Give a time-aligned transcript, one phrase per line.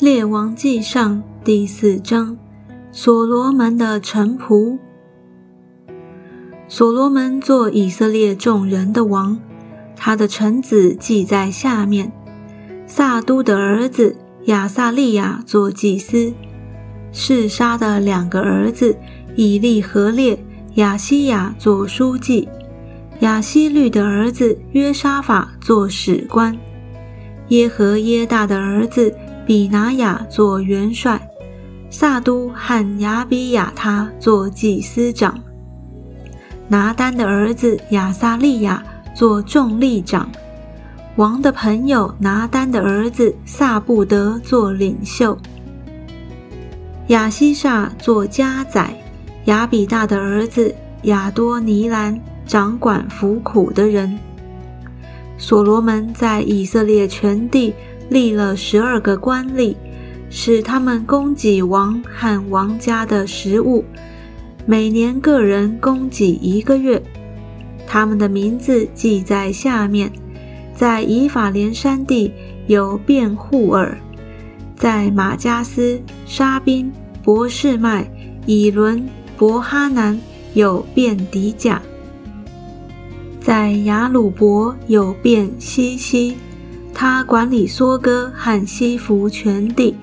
[0.00, 2.38] 列王记上第四章，
[2.90, 4.78] 所罗门的臣仆。
[6.68, 9.38] 所罗门做以色列众人的王，
[9.94, 12.10] 他的臣子记在下面：
[12.86, 16.32] 撒都的儿子亚撒利亚做祭司，
[17.12, 18.96] 示沙的两个儿子
[19.36, 20.42] 以利和列、
[20.76, 22.48] 亚西亚做书记，
[23.18, 26.56] 亚希律的儿子约沙法做史官，
[27.48, 29.14] 耶和耶大的儿子。
[29.46, 31.20] 比拿雅做元帅，
[31.90, 35.38] 萨都和亚比亚他做祭司长，
[36.68, 38.82] 拿丹的儿子亚撒利亚
[39.14, 40.30] 做众力长，
[41.16, 45.36] 王的朋友拿丹的儿子萨布德做领袖，
[47.08, 48.94] 亚西萨做家宰，
[49.46, 54.16] 亚比大的儿子亚多尼兰掌管服苦的人。
[55.36, 57.74] 所罗门在以色列全地。
[58.10, 59.74] 立了十二个官吏，
[60.28, 63.84] 使他们供给王和王家的食物，
[64.66, 67.00] 每年个人供给一个月。
[67.86, 70.10] 他们的名字记在下面：
[70.74, 72.32] 在以法莲山地
[72.66, 73.96] 有辩护尔，
[74.76, 76.92] 在马加斯、沙宾、
[77.22, 78.10] 博士麦、
[78.44, 80.20] 以伦、伯哈南
[80.54, 81.80] 有辩迪甲，
[83.40, 86.36] 在雅鲁伯有辩西西。
[87.02, 89.96] 他管理梭哥和西弗全地，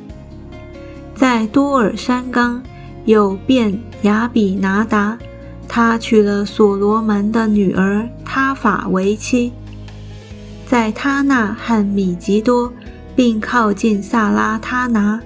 [1.14, 2.59] 在多尔山冈
[3.06, 5.16] 有便雅比拿达，
[5.67, 9.54] 他娶了所罗门的女儿他法为妻。
[10.66, 12.73] 在他那和米吉多，
[13.16, 15.22] 并靠近萨拉他拿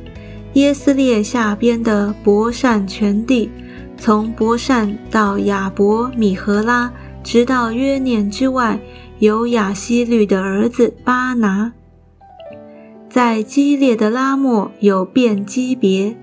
[0.56, 3.50] 耶斯列下边的伯善全地，
[3.97, 6.91] 从伯善到亚伯米和拉，
[7.23, 8.80] 直到约念之外。
[9.19, 11.73] 有亚希律的儿子巴拿，
[13.08, 16.17] 在激烈的拉莫有便基别，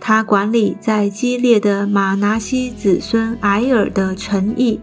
[0.00, 4.80] 他管理在激烈的马拿西子孙埃尔的城邑，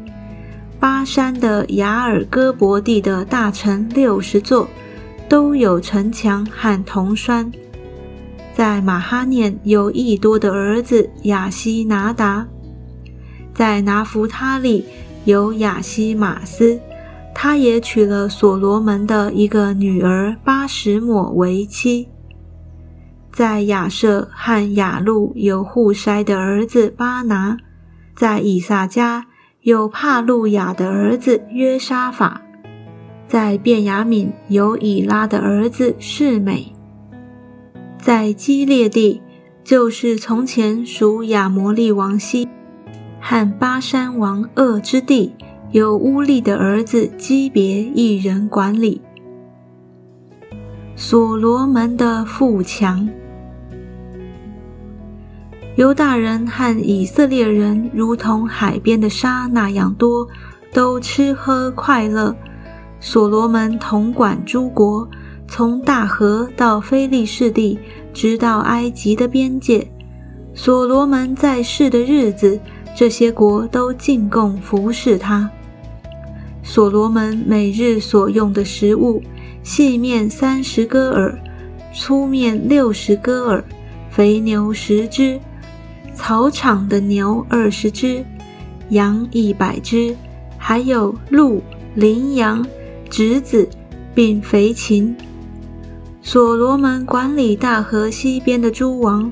[0.79, 4.69] 巴山的雅尔戈伯地的大城六十座，
[5.27, 7.51] 都有城墙和铜栓。
[8.55, 12.47] 在马哈念有益多的儿子亚西拿达，
[13.53, 14.85] 在拿弗他利
[15.25, 16.79] 有亚西马斯。
[17.35, 22.07] 他也娶了所罗门的一个女儿巴什抹为妻。
[23.31, 27.57] 在亚舍和雅路有户筛的儿子巴拿，
[28.15, 29.25] 在以撒家
[29.61, 32.43] 有帕路亚的儿子约沙法，
[33.27, 36.71] 在便雅敏有以拉的儿子示美，
[37.99, 39.23] 在基列地
[39.63, 42.47] 就是从前属亚摩利王西
[43.25, 45.33] 和巴山王恶之地。
[45.71, 49.01] 由乌利的儿子基别一人管理。
[50.95, 53.09] 所罗门的富强，
[55.75, 60.27] 犹大人和以色列人如同海边的沙那样多，
[60.71, 62.35] 都吃喝快乐。
[62.99, 65.09] 所罗门统管诸国，
[65.47, 67.79] 从大河到非利士地，
[68.13, 69.91] 直到埃及的边界。
[70.53, 72.59] 所罗门在世的日子，
[72.95, 75.49] 这些国都进贡服侍他。
[76.61, 79.21] 所罗门每日所用的食物：
[79.63, 81.37] 细面三十戈尔，
[81.93, 83.63] 粗面六十戈尔，
[84.09, 85.39] 肥牛十只，
[86.13, 88.23] 草场的牛二十只，
[88.89, 90.15] 羊一百只，
[90.57, 91.61] 还有鹿、
[91.95, 92.65] 羚羊、
[93.09, 93.67] 侄子，
[94.15, 95.15] 并肥禽。
[96.21, 99.29] 所罗门管理大河西边的诸王，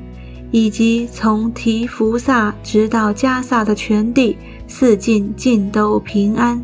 [0.51, 6.61] 以及从提弗萨直到加萨的全地，四境尽都平安。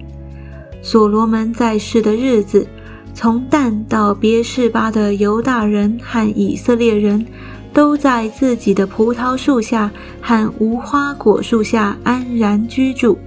[0.81, 2.67] 所罗门在世的日子，
[3.13, 7.25] 从但到别是巴的犹大人和以色列人，
[7.73, 13.17] 都在自己的葡萄树下和无花果树下安然居住。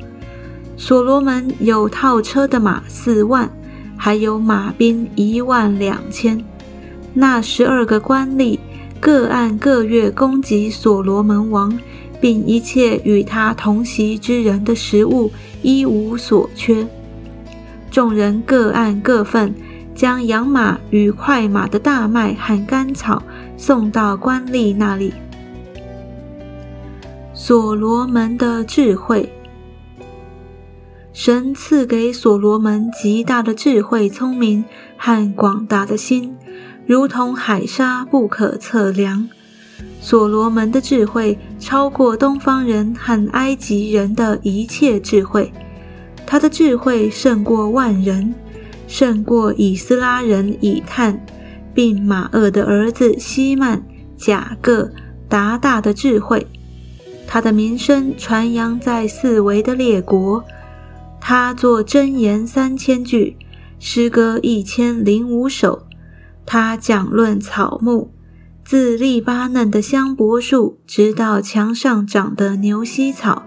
[0.76, 3.50] 所罗门有套车的马四万，
[3.96, 6.42] 还有马兵一万两千。
[7.12, 8.58] 那十二个官吏
[9.00, 11.76] 各按各月供给所罗门王，
[12.20, 15.32] 并一切与他同席之人的食物，
[15.62, 16.86] 一无所缺。
[17.90, 19.54] 众人各按各份，
[19.94, 23.22] 将养马与快马的大麦和干草
[23.56, 25.14] 送到官吏那里。
[27.32, 29.32] 所罗门的智慧，
[31.12, 34.64] 神赐给所罗门极大的智慧、聪明
[34.98, 36.36] 和广大的心，
[36.90, 39.28] 如同海沙不可测量。
[40.00, 45.52] 所罗门的智慧超过东方人和埃及人的一切智慧。
[46.26, 48.34] 他的智慧胜过万人，
[48.88, 51.24] 胜过以斯拉人以探，
[51.72, 53.80] 并马厄的儿子希曼、
[54.16, 54.90] 贾各、
[55.28, 56.44] 达大的智慧。
[57.24, 60.42] 他的名声传扬在四围的列国。
[61.20, 63.36] 他作箴言三千句，
[63.78, 65.84] 诗歌一千零五首。
[66.52, 68.10] 他讲论草木，
[68.64, 73.44] 自利巴嫩的香柏树，直到墙上长的牛膝草，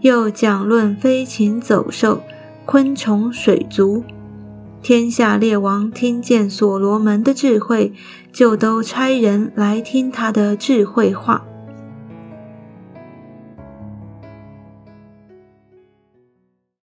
[0.00, 2.22] 又讲论飞禽走兽、
[2.64, 4.02] 昆虫水族。
[4.80, 7.92] 天下列王听见所罗门的智慧，
[8.32, 11.44] 就都差人来听他的智慧话。